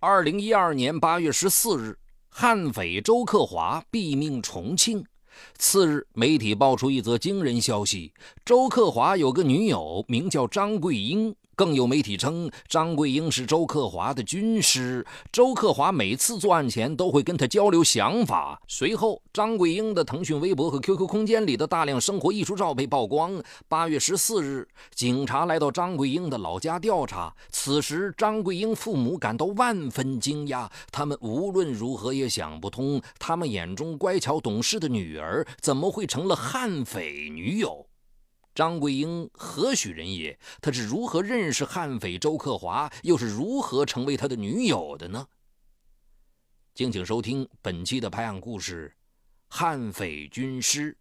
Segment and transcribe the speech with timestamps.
[0.00, 1.98] 二零一二年八月十四日，
[2.28, 5.04] 悍匪周克华毙命重庆。
[5.56, 8.12] 次日，媒体爆出一则惊人消息：
[8.44, 11.34] 周克华有个女友，名叫张桂英。
[11.58, 15.04] 更有媒体称，张桂英是周克华的军师。
[15.32, 18.62] 周克华每次作案前都会跟他交流想法。
[18.68, 23.42] 随后，张桂英的腾讯微博和 QQ 空间里的大量生活艺术照被曝光。
[23.66, 27.34] 八月十四日，警察来到张桂英的老家调查。
[27.50, 37.87] 此时，张桂英父母感到万分惊讶，他们无论如何也想不通，他们眼中乖巧懂事的女儿怎么会成了悍匪女友。
[38.58, 40.36] 张桂英何许人也？
[40.60, 45.28] 他是如何认识悍匪周克华，又是如何成为他的女友的呢？
[46.74, 48.92] 敬请收听本期的拍案故事：
[49.46, 50.97] 悍匪军师。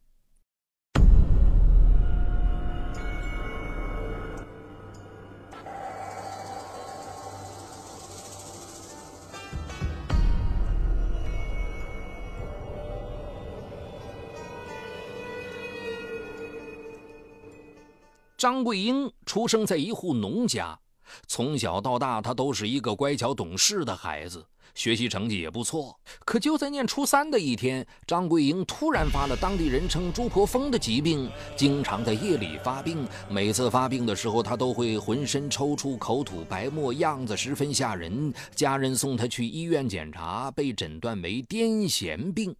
[18.37, 20.79] 张桂英出生在一户农家，
[21.25, 25.99] 从小到大，她都是一个乖巧懂事的孩子，学习成绩也不错。
[26.23, 33.07] 可就在念初三的一天，张桂英突然发了当地人称“猪婆疯”的疾病，经常在夜里发病。
[33.27, 38.31] 每次发病的时候，她都会浑身抽搐、口吐白沫，样子十分吓人。
[38.53, 42.55] 家人送她去医院检查，被诊断为癫痫病。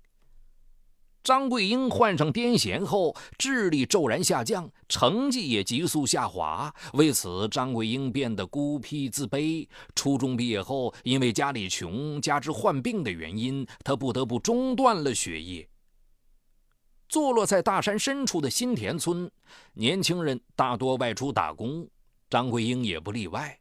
[1.28, 6.74] 张桂英患上癫痫后，智力骤然下降，成绩也急速下滑。
[6.94, 9.68] 为此，张桂英变得孤僻自卑。
[9.94, 15.68] 初中毕业后，因为家里穷，加之患病的原因，她不得不中断了学业。
[17.10, 19.30] 坐落在大山深处的新田村，
[19.74, 21.86] 年轻人大多外出打工，
[22.30, 23.60] 张桂英也不例外。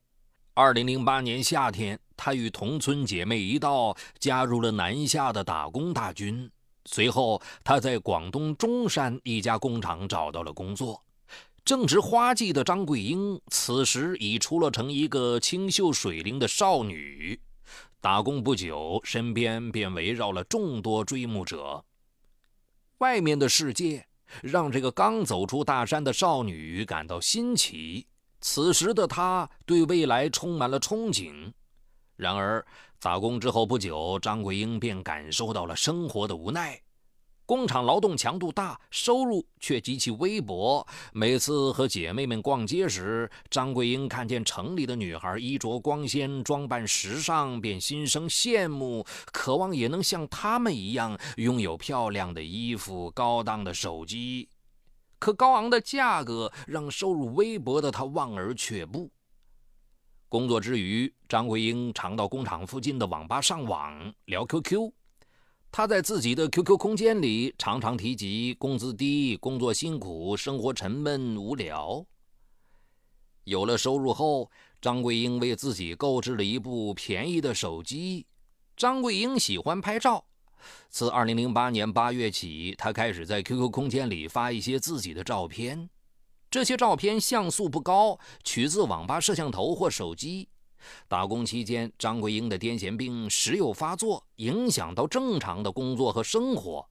[0.54, 6.48] 二零零八年夏天，她与同村姐妹一道加入了南下的打工大军。
[6.86, 11.02] 随后，他在广东中山一家工厂找到了工作。
[11.64, 17.40] 正值花季的张桂英，此时已出落成一个清秀水灵的少女。
[18.00, 21.84] 打工不久，身边便围绕了众多追慕者。
[22.98, 24.06] 外面的世界
[24.42, 28.06] 让这个刚走出大山的少女感到新奇。
[28.40, 31.52] 此时的她对未来充满了憧憬。
[32.14, 32.64] 然而，
[33.00, 36.80] 打工之后不久，张桂英便感受到了生活的无奈。
[37.46, 40.84] 工厂劳动强度大，收入却极其微薄。
[41.12, 54.48] 每次和姐妹们逛街时，张桂英看见城里的女孩衣着光鲜、装扮时尚，便心生羡慕，渴望也能像她们一样拥有漂亮的衣服、高档的手机。
[55.20, 59.08] 可高昂的价格让收入微薄的她望而却步。
[60.28, 64.95] 工作之余，张桂英常到工厂附近的网吧上网聊 QQ。
[65.76, 72.02] 他在自己的 QQ 空间里常常提及工资低、工作辛苦、生活沉闷无聊。
[73.44, 74.50] 有了收入后，
[74.80, 78.24] 张桂英为自己购置了一部便宜的手机。
[78.74, 80.24] 张桂英喜欢拍照，
[80.88, 85.90] 自2008年8月起，她开始在 QQ 空间里发一些自己的照片。
[86.50, 90.48] 这些照片像素不高，取自网吧摄像头或手机。
[91.08, 96.86] 打工期间，张桂英的癫痫病时有发作，影响到正常的工作和生活。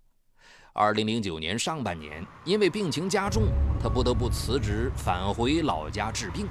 [0.73, 3.43] 二零零九年上半年，因为病情加重，
[3.81, 6.47] 她不得不辞职返回老家治病。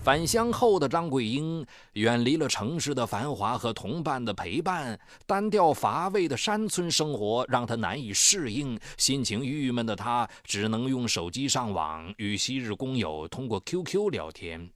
[0.00, 8.78] 返乡后的张桂英远离了城市的繁华和同伴的陪伴，单调乏味的山村生活让她难以适应。
[8.96, 14.70] 心情郁闷的她只能用手机上网，与昔日工友通过 QQ 聊天。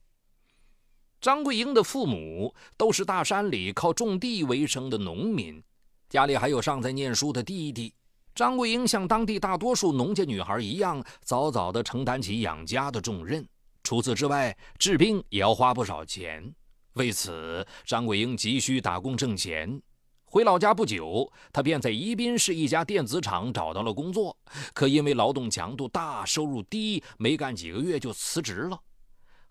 [1.23, 5.63] 张桂英的父母都是大山里靠种地为生的农民，
[6.09, 7.93] 家里还有尚在念书的弟弟。
[8.35, 13.47] 张桂英像当地大多数农家女孩一样，早早地承担起养家的重任。
[13.83, 16.53] 除此之外，治病也要花不少钱。
[16.95, 19.81] 为此，张桂英急需打工挣钱。
[20.25, 24.35] 回老家不久，她便在宜宾市一家电子厂找到了工作。
[24.73, 28.77] 可因为劳动强度大、收入低，没干几个月就辞职了。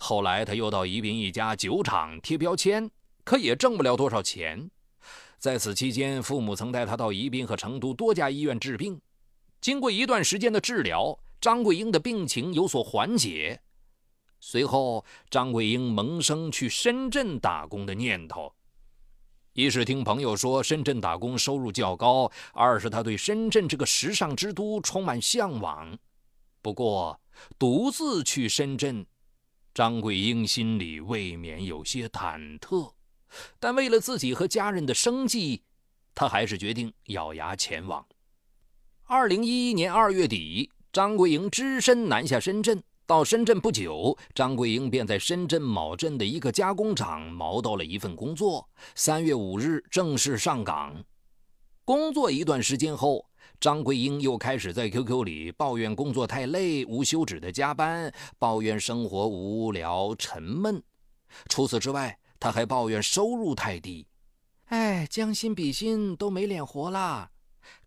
[0.04, 2.90] 后来，他又到宜宾一家酒厂贴标签，
[3.22, 4.68] 可也挣不了多少钱。
[5.38, 9.00] 在此期间，父母曾带他到宜宾和成都多家医院治病。
[9.60, 13.60] 经过一段时间的治疗，张桂英的病情有所缓解。
[14.40, 18.52] 随后，张桂英萌生去深圳打工的念头。
[19.52, 25.96] 一是听朋友说深圳打工收入较高，二是他对深圳这个时尚之都充满向往。
[26.60, 27.20] 不过，
[27.56, 29.06] 独自去深圳，
[29.74, 32.92] 张桂英心里未免有些忐忑。
[33.58, 35.62] 但为了自己和家人的生计，
[36.14, 38.06] 她还是决定咬牙前往。
[39.04, 42.82] 二零一一年二月底，张桂英只身南下深圳。
[43.04, 48.66] 到深圳不久，张桂英便在深圳某镇的一个加工厂谋到了一份工作。
[48.94, 51.04] 三月五日正式上岗。
[51.84, 53.26] 工作一段时间后，
[53.60, 60.82] 张桂英又开始在 QQ 里抱怨工作太累、无休止的加班，抱怨生活无聊沉闷。
[61.48, 64.06] 除此之外，她还抱怨收入太低。
[64.66, 67.30] 哎，将心比心，都没脸活啦！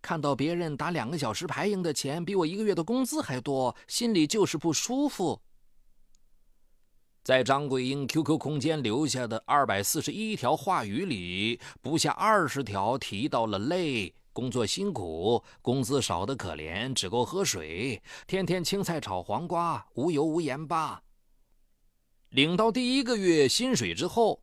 [0.00, 5.40] 看到别人打两个小时牌赢的钱比我一个月的工资还多，心里就是不舒服。
[7.22, 21.02] 在张桂英 QQ 空间留下的二百四十一条话语里，不下二十条提到了累、工作辛苦、工资少得可怜、只够喝水、天天青菜炒黄瓜、无油无盐吧。
[22.28, 24.42] 领到第一个月薪水之后。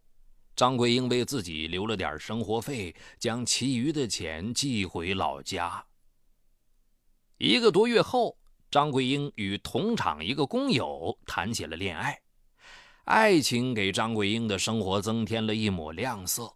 [0.56, 5.84] 张桂英为自己留了点生活费，将其余的钱寄回老家。
[7.40, 8.38] 一个多月后，
[8.70, 12.22] 张桂英与同厂一个工友谈起了恋爱，
[13.06, 16.56] 爱情给张桂英的生活增添了一抹亮色。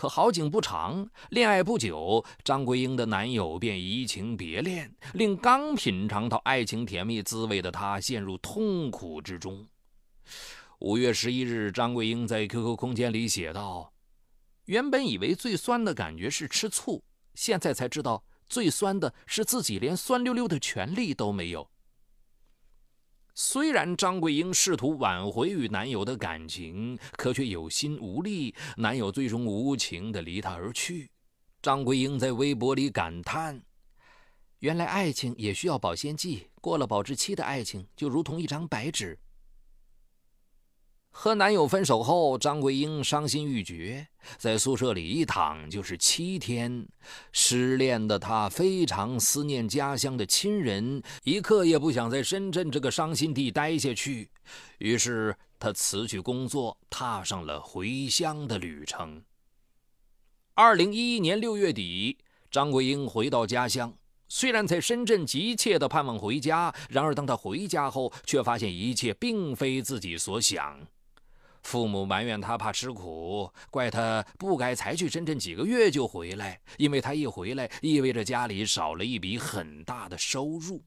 [0.00, 9.68] 可好景不长，恋爱不久，张桂英的男友便移情别恋，令刚品尝到爱情甜蜜滋味的她陷入痛苦之中。
[10.78, 13.92] 五月十一日，张桂英在 QQ 空间里写道
[14.64, 17.04] ：“原本以为最酸的感觉是吃醋，
[17.34, 21.69] 现在才知道最酸的是自己连酸溜溜的权利都没有。”
[23.52, 31.10] 虽然张桂英试图挽回与男友的感情，可却有心无力，男友最终无情地离她而去。
[31.60, 33.60] 张桂英在微博里感叹
[34.60, 39.18] ：“原来爱情也需要保鲜剂，过了保质期的爱情就如同一张白纸。”
[41.12, 44.06] 和男友分手后，张桂英伤心欲绝，
[44.38, 46.86] 在宿舍里一躺就是七天。
[47.30, 54.30] 失恋的她非常思念家乡的亲人，一刻也不想在深圳这个伤心地待下去。
[54.78, 59.22] 于是，她辞去工作，踏上了回乡的旅程。
[60.54, 62.16] 二零一一年六月底，
[62.50, 63.92] 张桂英回到家乡。
[64.28, 70.80] 虽然在深圳急切地盼望回家，然而当她回家后，却发现一切并非自己所想。
[71.62, 80.84] 父母埋怨他怕吃苦，怪他不该才去深圳几个月就回来，因为他一回来意味着家里少了一笔很大的收入。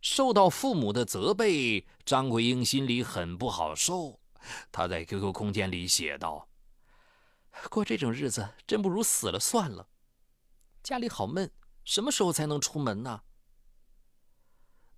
[0.00, 4.18] 受到父母的责备，张桂英心里很不好受。
[4.72, 6.48] 她在 QQ 空间里写道
[7.68, 9.86] ：“过这种日子，真不如死了算了。
[10.82, 11.50] 家里好闷，
[11.84, 13.20] 什么时候才能出门呢？”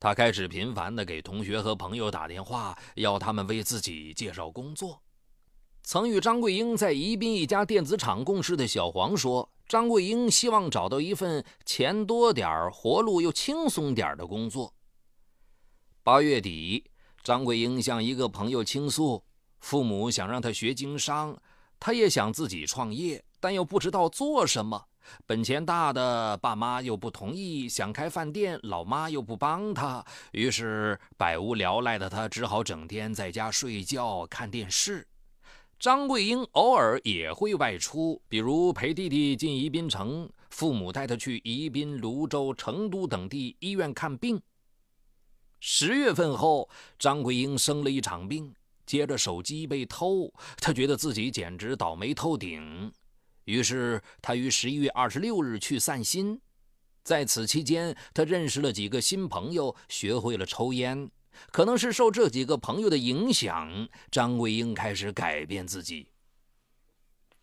[0.02, 5.00] 他开始频繁地给同学和朋友打电话，要他们为自己介绍工作。
[5.84, 14.74] 曾与张桂英在宜宾一家电子厂共事的小黄说：“张桂英希望找到一份钱多点儿、活路又轻松点儿的工作。”
[16.02, 16.90] 八月底，
[17.22, 19.22] 张桂英向一个朋友倾诉，
[19.60, 21.40] 父母想让她学经商，
[21.78, 24.88] 她也想自己创业，但又不知道做什么。
[25.26, 35.06] 本钱大的爸妈又不同意，想开饭店，老妈又不帮他，于是百无聊赖的他只好整天在家睡觉看电视。
[35.78, 44.40] 张桂英偶尔也会外出，比如陪弟弟进宜宾城，父母带他去宜宾、泸州、成都等地医院看病。
[45.58, 48.54] 十月份后，张桂英生了一场病，
[48.86, 52.92] 接着手机被偷，他觉得自己简直倒霉透顶。
[53.44, 56.40] 于是，他于十一月二十六日去散心。
[57.02, 61.10] 在此期间，他认识了几个新朋友，学会了抽烟。
[61.50, 66.10] 可能是受这几个朋友的影响，张桂英开始改变自己。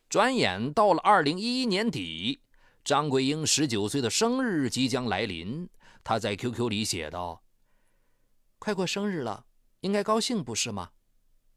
[0.08, 2.40] 转眼到了二零一一年底，
[2.84, 5.68] 张桂英十九岁的生日即将来临。
[6.04, 7.44] 她在 QQ 里写道
[8.60, 9.46] ：“快过生日了，
[9.82, 10.92] 应该高兴不是吗？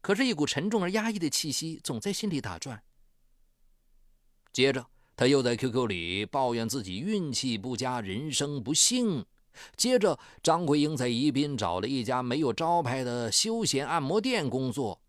[0.01, 2.83] 可是，一股沉重而压抑的气息总在心里打转。”
[4.53, 4.85] 接着，
[5.17, 9.25] 他又在 QQ 里抱怨自己运气不佳，人生不幸。
[9.75, 15.01] 接着，张桂英在宜宾找了一家没有招牌的休闲按摩店工作，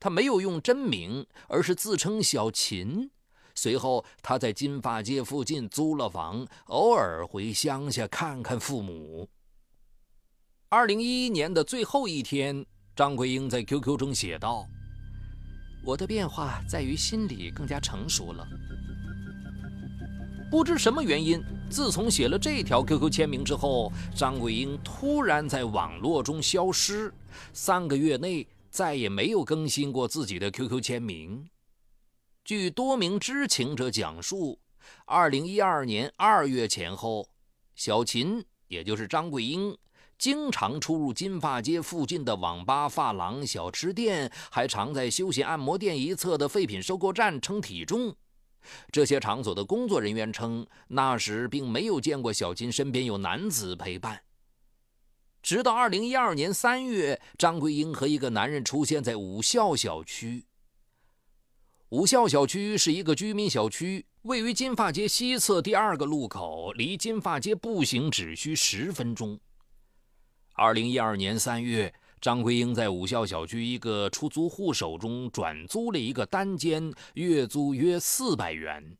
[0.00, 3.10] 他没有用真名，而是自称小秦。
[3.54, 9.28] 随后，他在金发街附近租了房，偶尔回乡下看看父母。
[10.70, 12.64] 二零一一年的最后一天，
[12.96, 14.66] 张桂英在 QQ 中写道。
[15.84, 18.46] 我的变化在于心理更加成熟了。
[20.50, 27.12] 不知什么原因，自从写了这条 QQ 签名之后，张桂英突然在网络中消失，
[27.52, 31.48] 三个月内再也没有更新过自己的 QQ 签名。
[32.44, 34.58] 据多名知情者讲述，
[35.04, 37.28] 二零一二年二月前后，
[37.74, 39.76] 小秦也就是张桂英，
[40.18, 48.12] 经常出入金发街附近的网吧、发廊、小吃店，还常在休闲按摩店一侧的废品收购站称体重。
[48.90, 54.20] 这些场所的工作人员称，那时并没有见过小金身边有男子陪伴。
[55.40, 60.44] 直到二零一二年三月，张桂英和一个男人出现在武校小区。
[61.90, 69.38] 武校小区是一个居民小区，位于金发街西侧第二个路口，离金发街步行只需十分钟。
[70.58, 78.98] 二零一二年三月，张桂英在武校小区一个出租户手中转租了一个单间，月租约四百元。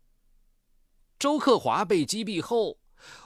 [1.19, 2.79] 周克华被击毙后，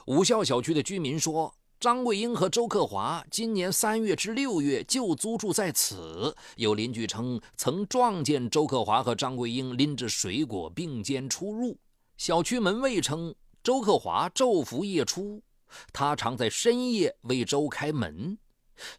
[0.07, 1.53] 武校小区的居民说。
[1.79, 6.33] 张桂英和周克华今年三月至六月就租住在此。
[6.55, 11.77] 有邻居称，曾撞见周克华和张桂英拎着水果并肩出入。
[12.15, 15.43] 小区门卫称，周克华昼伏夜出，
[15.91, 18.37] 他常在深夜为周开门。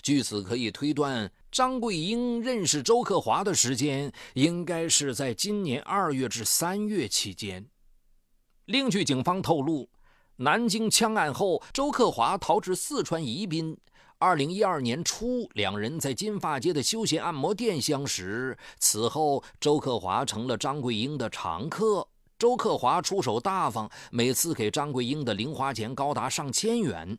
[0.02, 7.66] 据此可以推断，张桂英认识周克华的时间应该是在今年二月至三月期间。
[8.66, 9.88] 另据警方透露。
[10.36, 13.76] 南京枪案后，周克华逃至四川宜宾。
[14.18, 18.58] 二零一二年初，两人在金发街的休闲按摩店相识。
[18.80, 22.08] 此后，周克华成了张桂英的常客。
[22.36, 27.16] 周克华出手大方，每次给张桂英的零花钱高达上千元。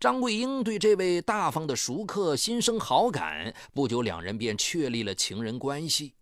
[0.00, 6.14] 张桂英对这位大方的熟客心生好感，不久，两人便确立了情人关系。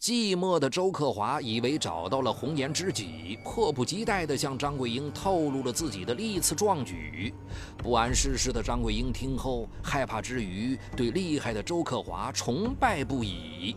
[0.00, 7.32] 寂寞的周克华以为找到了红颜知己，迫不及待地向张桂英透露了自己的历次壮举。
[7.76, 13.76] 不谙世事的张桂英听后，害怕之余，对厉害的周克华崇拜不已。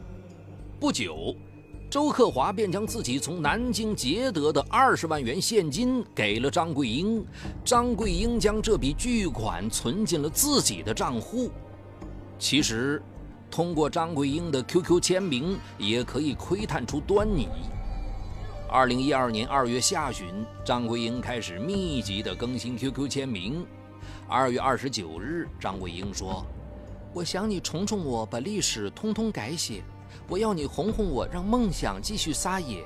[0.79, 1.35] 不久，
[1.95, 7.25] 周克华便将自己从南京劫得的二十万元现金给了张桂英，
[7.63, 11.49] 张桂英将这笔巨款存进了自己的账户。
[12.37, 13.01] 其实。
[13.49, 17.47] 通过张桂英的 QQ 签名，也可以窥探出端倪。
[18.69, 20.27] 二零一二年二月下旬，
[20.65, 23.65] 张桂英开始密集的更新 QQ 签名。
[24.27, 26.45] 二月二十九日，张桂英说
[27.15, 29.81] ：“我想你宠宠我，把历史通通改写。
[30.27, 32.85] 我要你哄哄我，让梦想继续撒野。”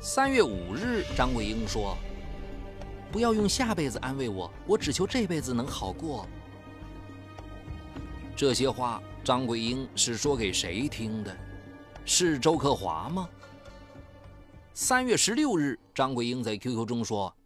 [0.00, 1.96] 三月五日，张桂英说
[3.12, 6.26] ：“不要用下辈子安慰我，我只求这辈子能好过。”
[8.36, 9.02] 这些话。
[9.22, 11.36] 张桂英是说给谁听的？
[12.06, 13.28] 是周克华吗？
[14.72, 17.36] 三月十六日，张桂英在 QQ 中说：“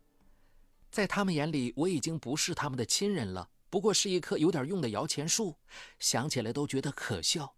[0.92, 5.56] 在他们眼里，我已经不是他们的亲人了，不过是一棵有点用的摇钱树，
[5.98, 7.52] 想起来都觉得可笑。”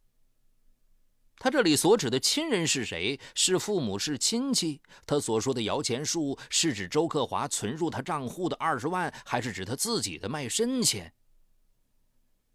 [1.39, 3.21] 他这里所指的亲人是谁？
[3.35, 4.81] 是父母，是亲戚？
[5.07, 11.13] 他所说的摇钱树是指周克华存入他账户的二十万，还是指他自己的卖身钱？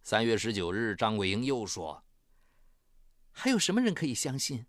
[0.04, 2.04] 三月十九日，张桂英又说
[3.32, 4.66] ：“还有什么人可以相信？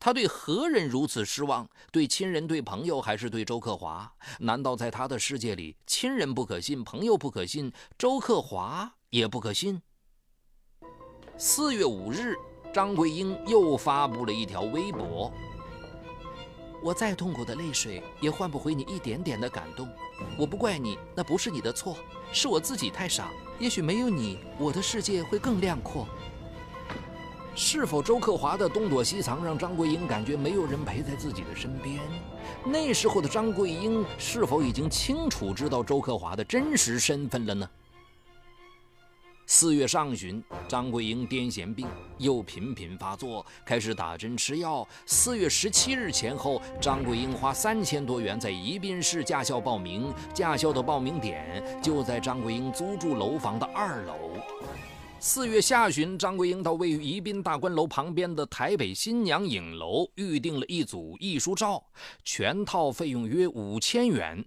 [0.00, 1.70] 他对何人如此失望？
[1.92, 4.12] 对亲人、对朋友，还是对周克华？
[4.40, 9.80] 难道在他的世界里，亲人不可信，朋友不可信，周克华也不可信？”
[11.38, 12.34] 四月五日，
[12.78, 15.32] 张桂英又发布了一条微博。
[16.80, 19.88] 我再痛苦的泪水也换不回你一点点的感动。
[20.38, 21.96] 我不怪你，那不是你的错，
[22.30, 23.32] 是我自己太傻。
[23.58, 26.06] 也许没有你，我的世界会更亮阔。
[27.56, 31.98] 是否周克华的东躲西藏让张桂英感觉没有人陪在自己的身边？
[32.64, 37.68] 那时候的张桂英是否已经清楚知道周克华的真实身份了呢？
[39.50, 41.86] 四月上旬，张桂英癫痫病
[42.18, 44.86] 又频频发作，开始打针吃药。
[45.06, 54.36] 四月十七日前后，张桂英花三千多元在宜宾市驾校报名，驾校的报名点就在张桂英租住楼房的二楼。
[55.18, 61.82] 四月下旬，张桂英到位于宜宾大观楼旁边的台北新娘影楼预订了一组艺术照，
[62.22, 64.44] 全套费用约五千元。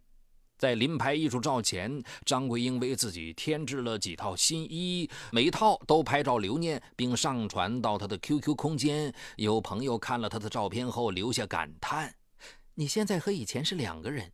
[0.61, 9.11] 在临拍艺术照前，张桂英为自己添置了几套新衣，每一套都拍照留念，并上传到她的 QQ 空间。
[9.37, 12.13] 有朋友看了她的照片后留下感叹
[12.77, 14.31] ：“你现在和以前是两个人。”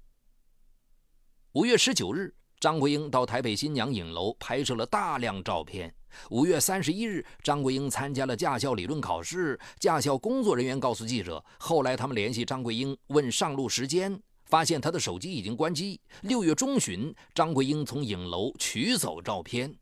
[1.56, 5.96] 五月十九日，张桂英到台北新娘影楼拍摄了大量照片。
[6.30, 9.58] 五月三十一日，张桂英参加了驾校理论考试。
[9.80, 14.22] 驾校工作人员告诉记者，后来他们联系张桂英问上路时间。
[14.48, 16.00] 发现他的手机已经关机。
[16.22, 19.74] 六月中旬，张桂英从影楼取走照片。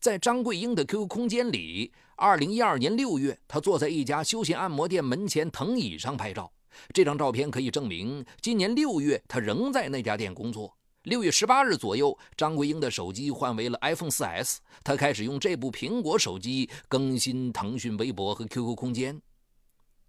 [0.00, 6.50] 在张桂英的 QQ 空间里，二零一二年六月，他坐在一家休闲按摩店门前藤椅上拍照。
[6.92, 10.76] 这张照片可以证明，今年六月他仍在那家店工作。
[11.04, 19.20] 六月十八日左右，张桂英的手机换为了 iPhone 4S，他开始用这部苹果手机更新腾讯微博和 QQ 空间。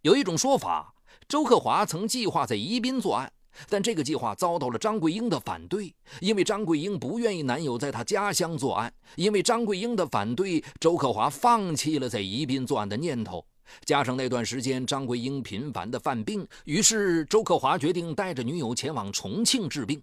[0.01, 0.95] 有一种说法，
[1.27, 3.31] 周克华曾计划在宜宾作案。
[3.67, 8.93] 但这个计划遭到了张桂英的反对，因为张桂英不愿意男友在她家乡作案。
[9.15, 13.45] 因为张桂英的反对，周克华放弃了在宜宾作案的念头。
[13.85, 20.01] 加上那段时间张桂英频繁的犯病，于是周克华决定带着女友前往重庆治病。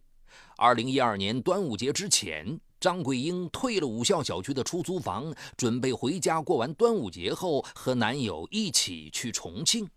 [0.56, 9.88] 二零一二年端午节之前，张桂英退了武校小区的出租房，准备回家过完端午节后和男友一起去重庆。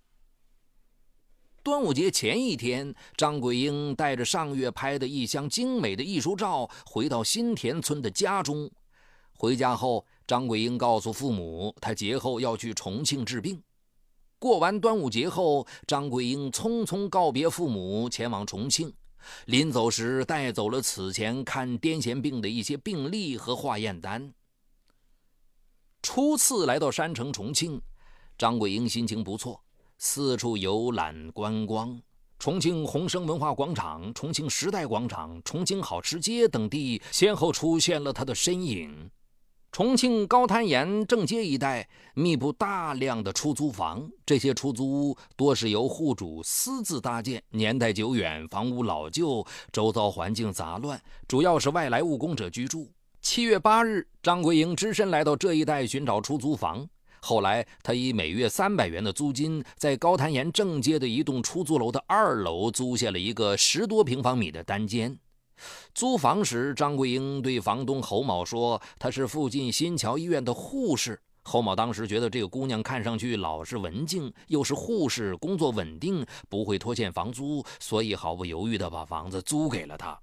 [1.62, 8.70] 端午节前一天，张桂英带着上月拍的一箱精美的艺术照回到新田村的家中。
[9.34, 13.62] 回家后，张桂英告诉父母，她节后要去重庆治病。
[14.38, 18.94] 过完端午节后，张桂英匆匆告别父母，前往重庆。
[19.46, 24.34] 临走时，带走了此前看癫痫病的一些病历和化验单。
[26.01, 27.82] 初次来到山城重庆，
[28.38, 29.62] 张桂英心情不错。
[30.01, 32.01] 四处游览观光，
[32.39, 39.12] 重庆宏生文化广场、重庆时代广场、重庆好吃街等地先后出现了他的身影。
[39.74, 52.89] 重庆高滩沿正街一带密布大量的出租房，这些出租屋多是由户主私自搭建，年代久远，房屋老旧，周遭环境杂乱，主要是外来务工者居住。
[53.22, 56.88] 七月八日，张桂英只身来到这一带寻找出租房。
[57.21, 65.17] 后来，他以每月三百元的租金，在高滩沿正街的一栋出租楼的二楼租下了一个十多平方米的单间。
[65.93, 80.17] 租房时，张桂英对房东侯某说：“她是附近新桥医院的护士。”侯某当时觉得这个姑娘看上去老实文静，又是护士，工作稳定，不会拖欠房租，所以毫不犹豫地把房子租给了她。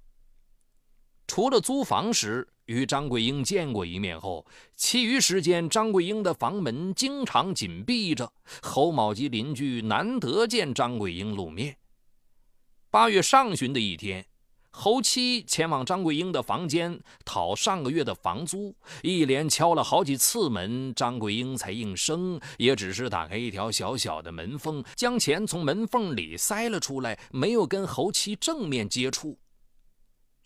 [1.27, 11.77] 除了租房时，与张桂英见过一面后，其余时间张桂英的房门经常紧闭着，侯某及邻居难得见张桂英露面。
[12.89, 14.25] 八月上旬的一天，
[14.71, 29.37] 侯妻前往张桂英的房间讨上个月的房租，一连敲了好几次门，张桂英才应声，也只是打开一条小小的门缝，将钱从门缝里塞了出来，没有跟侯妻正面接触。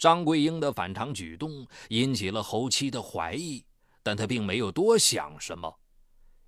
[0.01, 3.63] 张桂英的反常举动引起了侯妻的怀疑，
[4.01, 5.71] 但他并没有多想什么。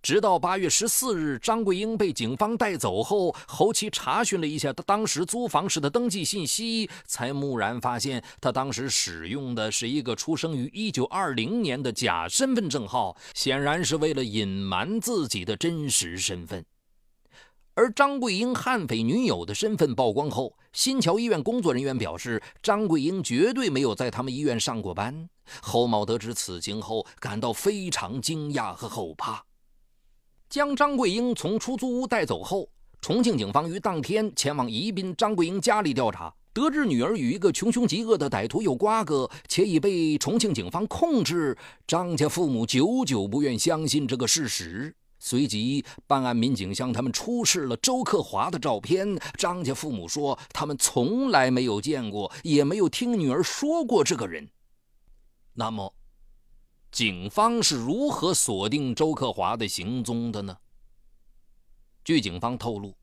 [0.01, 16.65] 直到八月十四日，张桂英被警方带走后，侯妻查询了一下他当时租房时的登记信息，才蓦然发现他当时使用的是一个出生于一九二零年的假身份证号，显然是为了隐瞒自己的真实身份。
[17.75, 25.27] 而张桂英悍匪女友的身份曝光后，新桥医院工作人员表示，张桂英绝对没有在他们医院上过班。
[25.59, 29.43] 侯某得知此情后，感到非常惊讶和后怕。
[30.47, 32.69] 将张桂英从出租屋带走后，
[33.01, 41.57] 重庆警方于当天前往宜宾张桂英家里调查，得知女儿与一个穷凶极恶的歹徒有瓜葛，且已被重庆警方控制。
[41.87, 44.95] 张家父母久久不愿相信这个事实。
[45.25, 49.17] 随即，办案民警向他们出示了周克华的照片。
[49.37, 54.49] 张家父母说，他们从来没有见过，也没有听女儿说过这个人。
[55.53, 55.95] 那么，
[56.91, 60.57] 警方是如何锁定周克华的行踪的呢？
[62.03, 62.93] 据警方透露，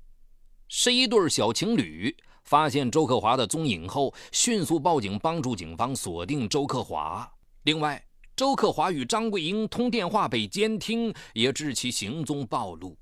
[0.68, 7.32] 是一对小情侣发现周克华的踪影后，迅速报警，帮助警方锁定周克华。
[7.62, 8.04] 另外，
[8.36, 12.96] 周克华与张桂英通电话被监听，也致其行踪暴露。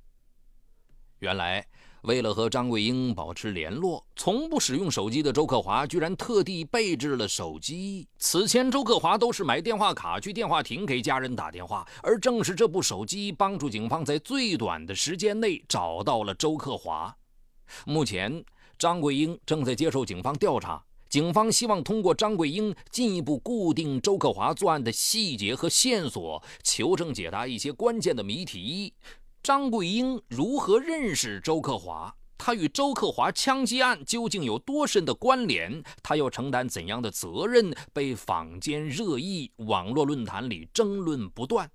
[1.20, 1.64] 原来，
[2.02, 8.08] 为了和张桂英保持联络，从不使用手机的周克华居然特地备置了手机。
[8.18, 17.16] 此前，周克华都是买电话卡去电话亭给家人打电话，而正是这部手机帮助警方在最短的时间内找到了周克华。
[17.84, 18.44] 目前，
[18.78, 20.84] 张桂英正在接受警方调查。
[21.08, 28.92] 警方希望通过张桂英进一步固定周克华作案的细节和线索，求证解答一些关键的谜题：
[29.42, 32.14] 张桂英如何认识周克华？
[32.36, 35.82] 他与周克华枪击案究竟有多深的关联？
[36.02, 37.74] 他要承担怎样的责任？
[37.94, 41.70] 被坊间热议，网络论坛里争论不断。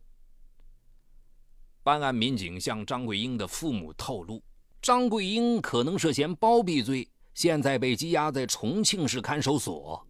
[1.82, 4.44] 办案民警向张桂英的父母透露，
[4.80, 7.10] 张桂英可能涉嫌包庇罪。
[7.34, 10.06] 现在被羁押在重庆市看守所。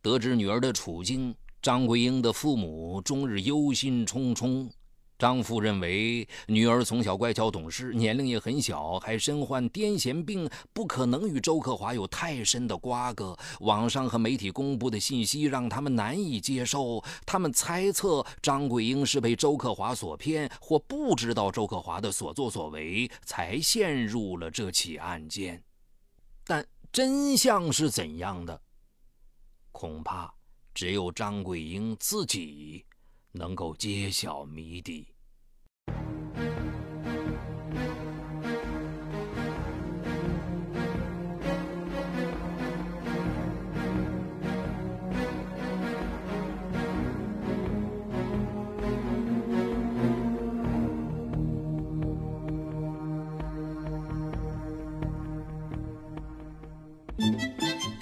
[0.00, 4.70] 得知女儿的处境，张桂英的父母终日忧心忡忡。
[5.16, 13.36] 张父认为女儿从小乖巧懂事，年龄也很小，还身患癫痫病，不可能与周克华有太深的瓜葛。
[13.60, 25.62] 网上和媒体公布的信息让他们难以接受，他们猜测张桂英是被周克华所骗，或不知道周克华的所作所为，才陷入了这起案件。
[26.94, 28.62] 真相是怎样的？
[29.72, 30.32] 恐怕
[30.72, 32.86] 只有张桂英自己。
[33.36, 35.08] 能够揭晓谜底。